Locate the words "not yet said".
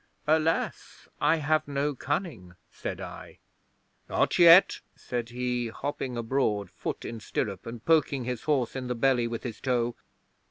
4.09-5.29